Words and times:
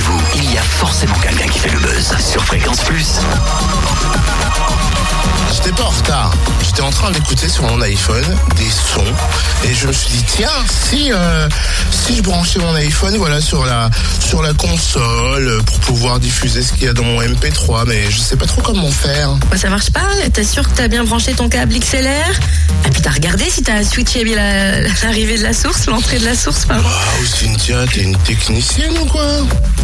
vous, 0.00 0.18
il 0.34 0.52
y 0.52 0.58
a 0.58 0.62
forcément 0.62 1.14
quelqu'un 1.14 1.46
qui 1.46 1.58
fait 1.58 1.70
le 1.70 1.78
buzz 1.78 2.16
sur 2.18 2.44
Fréquence 2.44 2.82
Plus. 2.82 3.20
J'étais 5.52 5.72
pas 5.72 5.84
en 5.84 5.90
retard. 5.90 6.30
J'étais 6.76 6.86
en 6.88 6.90
train 6.90 7.10
d'écouter 7.12 7.48
sur 7.48 7.62
mon 7.62 7.80
iPhone 7.82 8.24
des 8.56 8.68
sons 8.68 9.04
et 9.64 9.72
je 9.72 9.86
me 9.86 9.92
suis 9.92 10.10
dit 10.10 10.24
tiens 10.26 10.48
si 10.90 11.12
euh, 11.12 11.48
si 11.92 12.16
je 12.16 12.22
branchais 12.22 12.58
mon 12.58 12.74
iPhone 12.74 13.16
voilà 13.16 13.40
sur 13.40 13.64
la 13.64 13.88
sur 14.18 14.42
la 14.42 14.52
console 14.54 15.62
pour 15.64 15.78
pouvoir 15.78 16.18
diffuser 16.18 16.62
ce 16.62 16.72
qu'il 16.72 16.82
y 16.82 16.88
a 16.88 16.92
dans 16.92 17.04
mon 17.04 17.22
MP3 17.22 17.84
mais 17.86 18.10
je 18.10 18.18
sais 18.18 18.34
pas 18.36 18.46
trop 18.46 18.60
comment 18.60 18.90
faire. 18.90 19.30
Bah, 19.52 19.56
ça 19.56 19.68
marche 19.68 19.90
pas 19.92 20.00
T'es 20.32 20.42
sûr 20.42 20.64
que 20.68 20.74
t'as 20.74 20.88
bien 20.88 21.04
branché 21.04 21.32
ton 21.34 21.48
câble 21.48 21.78
XLR 21.78 22.08
Et 22.86 22.90
puis 22.90 23.00
t'as 23.02 23.10
regardé 23.12 23.44
si 23.48 23.62
t'as 23.62 23.84
switché 23.84 24.24
l'arrivée 24.24 25.38
de 25.38 25.44
la 25.44 25.52
source, 25.52 25.86
l'entrée 25.86 26.18
de 26.18 26.24
la 26.24 26.34
source, 26.34 26.64
pardon 26.64 26.82
Waouh 26.88 27.26
Cynthia 27.26 27.84
t'es 27.92 28.00
une 28.00 28.16
technicienne 28.18 28.98
ou 28.98 29.04
quoi? 29.06 29.24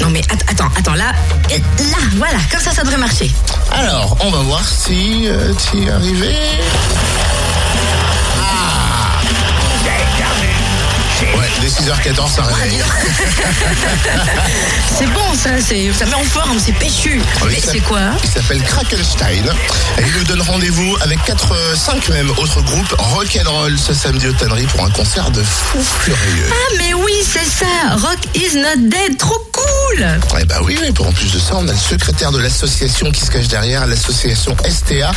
Non 0.00 0.10
mais 0.10 0.22
att- 0.22 0.50
attends, 0.50 0.70
attends, 0.76 0.94
là, 0.94 1.12
là, 1.50 1.96
voilà, 2.16 2.38
comme 2.50 2.60
ça, 2.60 2.72
ça 2.72 2.82
devrait 2.82 2.96
marcher. 2.98 3.30
Alors 3.70 4.16
on 4.22 4.30
va 4.30 4.38
voir 4.38 4.62
si 4.66 5.28
euh, 5.28 5.52
tu 5.70 5.84
es 5.84 5.90
arrivé. 5.90 6.34
6h14 11.70 12.34
ça 12.34 12.42
réveille. 12.42 12.82
C'est 14.98 15.06
bon, 15.06 15.34
ça, 15.34 15.50
ça 15.60 16.04
met 16.06 16.14
en 16.14 16.24
forme, 16.24 16.58
c'est 16.58 16.72
péchu. 16.72 17.22
Oui, 17.42 17.54
c'est 17.62 17.80
quoi 17.80 18.00
Il 18.22 18.28
s'appelle 18.28 18.62
Krakenstein 18.62 19.44
et 19.98 20.02
il 20.02 20.12
nous 20.18 20.24
donne 20.24 20.42
rendez-vous 20.42 20.96
avec 21.00 21.22
4, 21.24 21.76
5 21.76 22.08
même 22.08 22.30
autres 22.30 22.60
groupes 22.62 22.94
rock'n'roll 22.98 23.78
ce 23.78 23.94
samedi 23.94 24.26
au 24.26 24.32
Tannery 24.32 24.64
pour 24.66 24.84
un 24.84 24.90
concert 24.90 25.30
de 25.30 25.42
fou 25.42 25.78
furieux. 26.00 26.50
Ah 26.50 26.74
mais 26.78 26.92
oui, 26.92 27.12
c'est 27.22 27.46
ça 27.46 27.96
Rock 27.96 28.18
is 28.34 28.56
not 28.56 28.88
dead, 28.88 29.16
trop 29.16 29.40
cool 29.52 29.79
Eh 29.92 30.44
bah 30.44 30.56
oui, 30.64 30.76
oui, 30.80 30.92
pour 30.92 31.08
en 31.08 31.12
plus 31.12 31.32
de 31.32 31.38
ça, 31.38 31.54
on 31.56 31.66
a 31.68 31.72
le 31.72 31.76
secrétaire 31.76 32.30
de 32.30 32.38
l'association 32.38 33.10
qui 33.10 33.20
se 33.22 33.30
cache 33.30 33.48
derrière, 33.48 33.86
l'association 33.86 34.56
STA. 34.64 35.10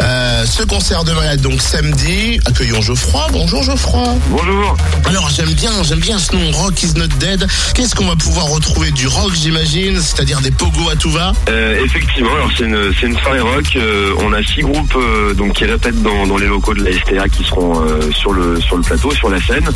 Euh, 0.00 0.44
ce 0.46 0.62
concert 0.62 1.04
demain, 1.04 1.36
donc 1.36 1.60
samedi, 1.60 2.40
accueillons 2.46 2.80
Geoffroy. 2.80 3.26
Bonjour 3.32 3.62
Geoffroy. 3.62 4.16
Bonjour. 4.30 4.76
Alors 5.04 5.28
j'aime 5.30 5.52
bien, 5.52 5.70
j'aime 5.82 6.00
bien 6.00 6.18
ce 6.18 6.34
nom, 6.34 6.50
Rock 6.52 6.82
is 6.82 6.94
not 6.96 7.06
dead. 7.20 7.46
Qu'est-ce 7.74 7.94
qu'on 7.94 8.06
va 8.06 8.16
pouvoir 8.16 8.46
retrouver 8.46 8.90
Du 8.92 9.06
rock 9.06 9.32
j'imagine, 9.34 10.00
c'est-à-dire 10.00 10.40
des 10.40 10.50
pogos 10.50 10.88
à 10.90 10.96
tout 10.96 11.10
va? 11.10 11.32
Euh, 11.50 11.84
effectivement, 11.84 12.34
alors 12.34 12.50
c'est 12.56 12.64
une, 12.64 12.92
c'est 12.98 13.06
une 13.06 13.18
soirée 13.18 13.40
rock. 13.40 13.76
euh, 13.76 14.14
on 14.20 14.32
a 14.32 14.42
six 14.42 14.62
groupes 14.62 14.96
euh, 14.96 15.34
donc 15.34 15.52
qui 15.52 15.64
répètent 15.66 16.02
dans, 16.02 16.26
dans 16.26 16.38
les 16.38 16.46
locaux 16.46 16.74
de 16.74 16.82
la 16.82 16.92
STA 16.92 17.28
qui 17.28 17.44
seront 17.44 17.80
euh, 17.86 18.10
sur 18.10 18.32
le 18.32 18.58
sur 18.60 18.76
le 18.76 18.82
plateau, 18.82 19.14
sur 19.14 19.28
la 19.28 19.40
scène. 19.40 19.68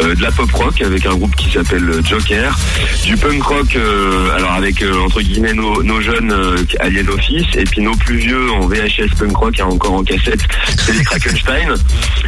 Euh, 0.00 0.14
de 0.14 0.22
la 0.22 0.30
pop 0.30 0.50
rock 0.52 0.80
avec 0.80 1.04
un 1.06 1.14
groupe 1.16 1.34
qui 1.36 1.50
s'appelle 1.50 1.90
Joker, 2.04 2.56
du 3.04 3.16
punk 3.16 3.42
rock 3.42 3.76
euh, 3.76 3.94
alors 4.34 4.52
avec 4.52 4.82
euh, 4.82 5.00
entre 5.00 5.20
guillemets 5.20 5.52
nos, 5.52 5.82
nos 5.82 6.00
jeunes 6.00 6.30
euh, 6.32 6.56
Alien 6.80 7.08
Office 7.08 7.46
et 7.54 7.64
puis 7.64 7.80
nos 7.80 7.94
plus 7.96 8.16
vieux 8.16 8.50
en 8.52 8.66
VHS 8.66 9.14
punk 9.18 9.36
rock 9.36 9.58
et 9.58 9.62
encore 9.62 9.94
en 9.94 10.04
cassette, 10.04 10.40
c'est 10.76 10.92
les 10.92 11.04
Krakenstein. 11.04 11.74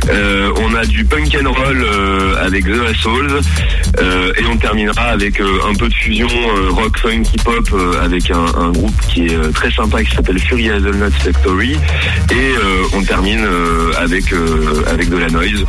Euh, 0.09 0.53
on 0.57 0.75
a 0.75 0.85
du 0.87 1.05
punk 1.05 1.37
and 1.41 1.51
roll 1.51 1.83
euh, 1.83 2.08
avec 2.49 2.65
The 2.65 2.81
Assholes 2.91 3.41
euh, 4.01 4.33
et 4.39 4.45
on 4.51 4.57
terminera 4.57 5.03
avec 5.03 5.41
euh, 5.41 5.61
un 5.71 5.75
peu 5.75 5.89
de 5.89 5.95
fusion 5.95 6.29
euh, 6.29 6.71
rock 6.71 6.99
funk 6.99 7.23
hip 7.35 7.43
hop 7.47 7.69
euh, 7.73 8.03
avec 8.05 8.31
un, 8.31 8.45
un 8.59 8.71
groupe 8.71 8.95
qui 9.13 9.27
est 9.27 9.53
très 9.55 9.71
sympa 9.71 10.03
qui 10.03 10.15
s'appelle 10.15 10.39
Fury 10.39 10.71
Hazelnut 10.71 11.13
Factory 11.15 11.73
et 12.33 12.53
on 12.95 13.03
termine 13.03 13.47
avec 13.99 14.25
avec 14.93 15.09
de 15.11 15.17
la 15.17 15.29
noise 15.29 15.65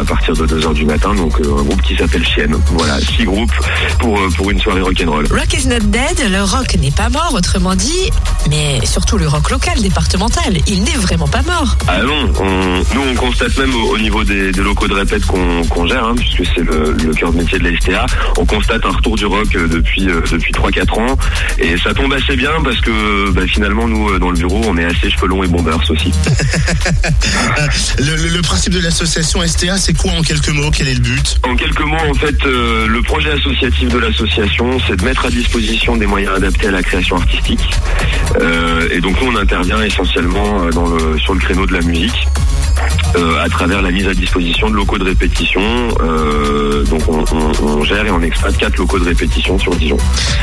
à 0.00 0.04
partir 0.04 0.34
de 0.34 0.46
2h 0.46 0.74
du 0.74 0.84
matin 0.86 1.14
donc 1.14 1.34
un 1.40 1.62
groupe 1.62 1.82
qui 1.82 1.96
s'appelle 1.96 2.24
Chienne. 2.24 2.54
Voilà, 2.72 2.98
six 3.00 3.24
groupes 3.24 3.52
pour 3.98 4.18
pour 4.36 4.50
une 4.50 4.60
soirée 4.60 4.80
rock'n'roll. 4.80 5.26
Rock 5.30 5.52
is 5.54 5.66
not 5.66 5.80
dead, 5.80 6.30
le 6.30 6.42
rock 6.42 6.74
n'est 6.80 6.90
pas 6.90 7.08
mort, 7.08 7.32
autrement 7.34 7.74
dit, 7.74 8.10
mais 8.48 8.80
surtout 8.84 9.18
le 9.18 9.26
rock 9.28 9.50
local, 9.50 9.80
départemental, 9.82 10.56
il 10.66 10.82
n'est 10.82 10.96
vraiment 10.96 11.28
pas 11.28 11.42
mort. 11.42 11.76
Ah 11.88 12.02
non, 12.02 12.32
on- 12.40 12.84
nous 12.94 13.02
on 13.10 13.14
constate 13.14 13.56
même 13.58 13.74
au, 13.74 13.94
au 13.94 13.98
niveau 13.98 14.24
des, 14.24 14.52
des 14.52 14.62
locaux 14.62 14.88
de 14.88 14.94
répète 14.94 15.24
qu'on 15.26 15.62
qu'on 15.64 15.79
hein, 15.88 16.14
puisque 16.16 16.44
c'est 16.54 16.62
le, 16.62 16.92
le 17.04 17.14
cœur 17.14 17.32
de 17.32 17.38
métier 17.38 17.58
de 17.58 17.64
la 17.70 17.76
STA, 17.78 18.06
on 18.36 18.44
constate 18.44 18.84
un 18.84 18.90
retour 18.90 19.16
du 19.16 19.26
rock 19.26 19.48
euh, 19.56 19.66
depuis 19.68 20.08
euh, 20.08 20.20
depuis 20.30 20.52
3-4 20.52 20.92
ans 21.00 21.16
et 21.58 21.76
ça 21.78 21.94
tombe 21.94 22.12
assez 22.12 22.36
bien 22.36 22.50
parce 22.62 22.80
que 22.80 23.30
bah, 23.30 23.42
finalement 23.46 23.86
nous 23.88 24.10
euh, 24.10 24.18
dans 24.18 24.30
le 24.30 24.36
bureau 24.36 24.60
on 24.66 24.76
est 24.76 24.84
assez 24.84 25.10
cheveux 25.10 25.28
longs 25.28 25.42
et 25.42 25.48
bombers 25.48 25.78
aussi. 25.90 26.12
le, 27.98 28.16
le- 28.16 28.28
le 28.30 28.42
principe 28.42 28.72
de 28.72 28.80
l'association 28.80 29.42
STA, 29.46 29.76
c'est 29.78 29.94
quoi 29.96 30.12
en 30.12 30.22
quelques 30.22 30.48
mots? 30.50 30.70
Quel 30.70 30.88
est 30.88 30.94
le 30.94 31.00
but? 31.00 31.38
En 31.42 31.56
quelques 31.56 31.80
mots, 31.80 31.96
en 32.10 32.14
fait, 32.14 32.36
euh, 32.46 32.86
le 32.86 33.02
projet 33.02 33.32
associatif 33.32 33.88
de 33.88 33.98
l'association, 33.98 34.78
c'est 34.86 34.96
de 34.96 35.04
mettre 35.04 35.26
à 35.26 35.30
disposition 35.30 35.96
des 35.96 36.06
moyens 36.06 36.34
adaptés 36.36 36.68
à 36.68 36.70
la 36.70 36.82
création 36.82 37.16
artistique. 37.16 37.70
Euh, 38.40 38.88
et 38.90 39.00
donc 39.00 39.20
nous, 39.20 39.28
on 39.32 39.36
intervient 39.36 39.82
essentiellement 39.82 40.66
dans 40.70 40.86
le, 40.88 41.18
sur 41.18 41.34
le 41.34 41.40
créneau 41.40 41.66
de 41.66 41.72
la 41.72 41.80
musique. 41.80 42.26
Euh, 43.16 43.44
à 43.44 43.48
travers 43.48 43.82
la 43.82 43.90
mise 43.90 44.06
à 44.08 44.14
disposition 44.14 44.70
de 44.70 44.74
locaux 44.76 44.98
de 44.98 45.04
répétition. 45.04 45.60
Euh, 46.00 46.84
donc 46.84 47.02
on, 47.08 47.24
on- 47.34 47.52
on 47.66 47.84
gère 47.84 48.06
et 48.06 48.10
on 48.10 48.22
exploite 48.22 48.56
quatre 48.56 48.76
locaux 48.76 48.98
de 48.98 49.04
répétition 49.04 49.58
sur 49.58 49.74
Dijon. 49.76 49.96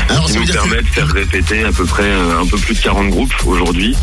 Alors 0.09 0.25
qui 0.28 0.38
nous 0.38 0.45
que- 0.45 0.51
permet 0.53 0.81
de 0.81 0.88
faire 0.88 1.07
répéter 1.07 1.63
à 1.63 1.72
peu 1.72 1.85
près 1.85 2.03
euh, 2.03 2.41
un 2.41 2.45
peu 2.45 2.57
plus 2.57 2.75
de 2.75 2.81
40 2.81 3.09
groupes 3.09 3.33
aujourd'hui 3.45 3.95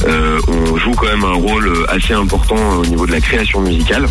euh, 0.08 0.40
on 0.47 0.78
joue 0.78 0.92
quand 0.92 1.08
même 1.08 1.24
un 1.24 1.34
rôle 1.34 1.72
assez 1.88 2.14
important 2.14 2.58
au 2.78 2.86
niveau 2.86 3.06
de 3.06 3.14
la 3.14 3.22
création 3.22 3.62
musicale. 3.62 4.06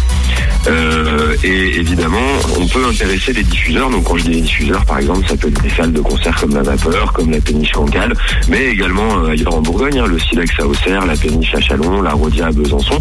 Euh, 0.66 1.36
et 1.44 1.78
évidemment, 1.78 2.16
on 2.58 2.66
peut 2.66 2.84
intéresser 2.86 3.32
des 3.32 3.42
diffuseurs. 3.42 3.90
Donc, 3.90 4.04
quand 4.04 4.16
je 4.16 4.24
dis 4.24 4.40
diffuseurs, 4.40 4.84
par 4.86 4.98
exemple, 4.98 5.26
ça 5.28 5.36
peut 5.36 5.48
être 5.48 5.62
des 5.62 5.70
salles 5.70 5.92
de 5.92 6.00
concert 6.00 6.34
comme 6.40 6.54
la 6.54 6.62
Vapeur, 6.62 6.93
comme 7.12 7.30
la 7.30 7.40
Péniche 7.40 7.72
Cancale, 7.72 8.14
mais 8.48 8.66
également 8.66 9.18
euh, 9.18 9.30
ailleurs 9.30 9.54
en 9.54 9.60
Bourgogne, 9.60 9.98
hein, 9.98 10.06
le 10.06 10.18
Silex 10.18 10.52
à 10.60 10.66
Auxerre, 10.66 11.06
la 11.06 11.16
Péniche 11.16 11.54
à 11.54 11.60
Chalon, 11.60 12.02
la 12.02 12.12
Rodia 12.12 12.46
à 12.46 12.52
Besançon. 12.52 12.98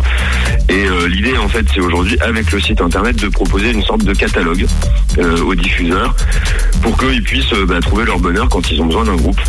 Et 0.69 0.85
euh, 0.85 1.07
l'idée, 1.07 1.37
en 1.37 1.47
fait, 1.47 1.65
c'est 1.73 1.79
aujourd'hui, 1.79 2.17
avec 2.21 2.51
le 2.51 2.59
site 2.59 2.81
internet, 2.81 3.15
de 3.17 3.27
proposer 3.27 3.71
une 3.71 3.83
sorte 3.83 4.03
de 4.03 4.13
catalogue 4.13 4.65
euh, 5.19 5.41
aux 5.43 5.55
diffuseurs 5.55 6.15
pour 6.81 6.97
qu'ils 6.97 7.23
puissent 7.23 7.53
bah, 7.67 7.79
trouver 7.81 8.05
leur 8.05 8.19
bonheur 8.19 8.49
quand 8.49 8.69
ils 8.71 8.81
ont 8.81 8.85
besoin 8.85 9.03
d'un 9.03 9.15
groupe. 9.15 9.39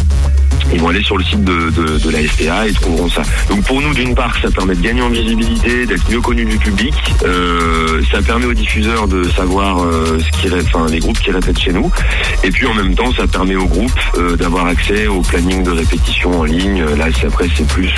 Ils 0.74 0.80
vont 0.80 0.88
aller 0.88 1.02
sur 1.02 1.16
le 1.16 1.24
site 1.24 1.42
de, 1.44 1.70
de, 1.70 1.98
de 1.98 2.10
la 2.10 2.26
STA 2.26 2.66
et 2.68 2.72
trouveront 2.72 3.08
ça. 3.08 3.22
Donc 3.48 3.64
pour 3.64 3.80
nous, 3.80 3.94
d'une 3.94 4.14
part, 4.14 4.34
ça 4.42 4.50
permet 4.50 4.74
de 4.74 4.80
gagner 4.82 5.02
en 5.02 5.08
visibilité, 5.08 5.86
d'être 5.86 6.10
mieux 6.10 6.20
connu 6.20 6.44
du 6.44 6.58
public. 6.58 6.92
Euh, 7.24 8.02
ça 8.10 8.20
permet 8.22 8.46
aux 8.46 8.54
diffuseurs 8.54 9.06
de 9.08 9.24
savoir 9.30 9.82
euh, 9.84 10.18
ce 10.20 10.40
qui, 10.40 10.52
enfin, 10.54 10.86
les 10.90 10.98
groupes 10.98 11.18
qui 11.20 11.30
répètent 11.30 11.58
chez 11.60 11.72
nous. 11.72 11.90
Et 12.42 12.50
puis 12.50 12.66
en 12.66 12.74
même 12.74 12.94
temps, 12.94 13.12
ça 13.16 13.26
permet 13.26 13.54
aux 13.56 13.66
groupes 13.66 13.90
euh, 14.18 14.36
d'avoir 14.36 14.66
accès 14.66 15.06
au 15.06 15.20
planning 15.22 15.62
de 15.62 15.70
répétition 15.70 16.40
en 16.40 16.44
ligne. 16.44 16.84
Là, 16.96 17.06
c'est- 17.18 17.26
après, 17.26 17.46
c'est 17.56 17.66
plus, 17.66 17.90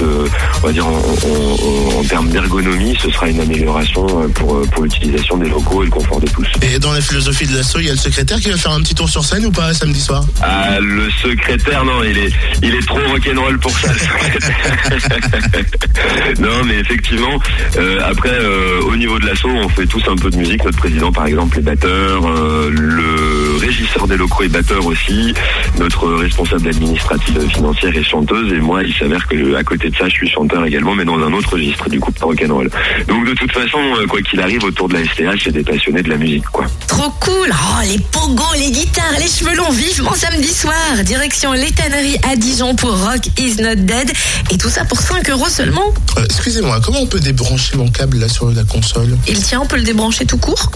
on 0.62 0.66
va 0.66 0.72
dire, 0.72 0.86
en, 0.86 0.90
en- 0.90 1.96
en- 1.96 2.00
en 2.00 2.04
termes 2.04 2.28
d'ergonomie, 2.28 2.96
ce 3.02 3.10
sera 3.10 3.28
une 3.28 3.40
amélioration 3.40 4.06
pour, 4.34 4.60
pour 4.70 4.82
l'utilisation 4.84 5.36
des 5.38 5.48
locaux 5.48 5.82
et 5.82 5.86
le 5.86 5.90
confort 5.90 6.20
de 6.20 6.26
tous. 6.28 6.46
Et 6.62 6.78
dans 6.78 6.92
la 6.92 7.00
philosophie 7.00 7.46
de 7.46 7.56
l'assaut, 7.56 7.78
il 7.80 7.86
y 7.86 7.90
a 7.90 7.92
le 7.92 7.98
secrétaire 7.98 8.38
qui 8.38 8.50
va 8.50 8.56
faire 8.56 8.72
un 8.72 8.80
petit 8.80 8.94
tour 8.94 9.08
sur 9.08 9.24
scène 9.24 9.46
ou 9.46 9.50
pas 9.50 9.72
samedi 9.74 10.00
soir? 10.00 10.24
Ah, 10.42 10.78
le 10.80 11.08
secrétaire, 11.22 11.84
non, 11.84 12.02
il 12.04 12.18
est, 12.18 12.30
il 12.66 12.74
est 12.74 12.86
trop 12.86 12.98
rock'n'roll 12.98 13.58
pour 13.58 13.76
ça. 13.78 13.88
non, 16.40 16.64
mais 16.64 16.78
effectivement, 16.80 17.38
euh, 17.76 17.98
après, 18.04 18.30
euh, 18.32 18.80
au 18.82 18.96
niveau 18.96 19.18
de 19.18 19.26
l'assaut, 19.26 19.48
on 19.48 19.68
fait 19.68 19.86
tous 19.86 20.02
un 20.08 20.16
peu 20.16 20.30
de 20.30 20.36
musique. 20.36 20.64
Notre 20.64 20.78
président, 20.78 21.12
par 21.12 21.26
exemple, 21.26 21.58
est 21.58 21.62
batteur. 21.62 22.26
euh, 22.26 22.70
le 22.70 23.56
régisseur 23.58 24.06
des 24.08 24.16
locaux 24.16 24.42
est 24.44 24.48
batteur 24.48 24.84
aussi. 24.84 25.32
Notre 25.78 26.08
responsable 26.14 26.68
administrative 26.68 27.48
financière 27.50 27.96
est 27.96 28.02
chanteuse. 28.02 28.52
Et 28.52 28.58
moi, 28.58 28.82
il 28.82 28.94
s'avère 28.94 29.26
que 29.28 29.54
à 29.54 29.62
côté 29.62 29.90
de 29.90 29.96
ça, 29.96 30.08
je 30.08 30.14
suis 30.14 30.28
chanteur 30.28 30.64
également, 30.64 30.94
mais 30.94 31.04
dans 31.04 31.18
un 31.18 31.32
autre 31.32 31.52
registre, 31.52 31.88
du 31.88 32.00
coup, 32.00 32.10
pas 32.12 32.26
rock'n'roll. 32.26 32.70
Donc, 33.06 33.26
de 33.26 33.34
toute 33.34 33.52
façon, 33.52 33.78
quoi 34.08 34.20
qu'il 34.22 34.40
arrive, 34.40 34.64
autour 34.64 34.88
de 34.88 34.94
la 34.94 35.04
STH, 35.04 35.44
c'est 35.44 35.52
des 35.52 35.62
passionnés 35.62 36.02
de 36.02 36.08
la 36.10 36.16
musique, 36.16 36.44
quoi. 36.46 36.66
Trop 36.88 37.10
cool 37.20 37.50
Oh, 37.52 37.80
les 37.84 37.98
pogos, 38.10 38.42
les 38.58 38.70
guitares, 38.70 39.12
les 39.20 39.28
cheveux 39.28 39.54
longs, 39.54 39.70
vivement 39.70 40.14
samedi 40.14 40.52
soir 40.52 40.74
Direction 41.04 41.52
les 41.52 41.70
tanneries 41.70 42.16
à 42.30 42.34
Dijon 42.46 42.76
pour 42.76 42.96
Rock 42.96 43.26
Is 43.40 43.56
Not 43.60 43.74
Dead. 43.74 44.08
Et 44.52 44.56
tout 44.56 44.70
ça 44.70 44.84
pour 44.84 45.00
5 45.00 45.28
euros 45.30 45.48
seulement. 45.48 45.92
Euh, 46.16 46.24
Excusez-moi, 46.26 46.80
comment 46.80 47.00
on 47.00 47.06
peut 47.06 47.18
débrancher 47.18 47.76
mon 47.76 47.88
câble 47.88 48.18
là 48.20 48.28
sur 48.28 48.48
la 48.52 48.62
console? 48.62 49.18
Il 49.26 49.42
tient, 49.42 49.60
on 49.62 49.66
peut 49.66 49.74
le 49.74 49.82
débrancher 49.82 50.26
tout 50.26 50.38
court 50.38 50.70